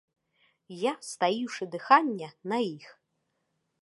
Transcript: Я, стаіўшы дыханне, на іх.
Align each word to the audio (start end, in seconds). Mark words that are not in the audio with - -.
Я, 0.83 0.93
стаіўшы 1.09 1.63
дыханне, 1.75 2.29
на 2.55 2.63
іх. 2.75 2.87